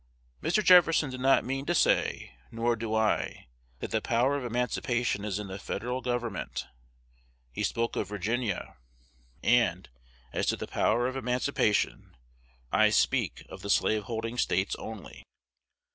[0.41, 0.63] Mr.
[0.63, 3.45] Jefferson did not mean to say, nor do I,
[3.81, 6.65] that the power of emancipation is in the Federal Government.
[7.53, 8.77] He spoke of Virginia;
[9.43, 9.89] and,
[10.33, 12.15] as to the power of emancipation,
[12.71, 15.23] I speak of the slaveholding States only.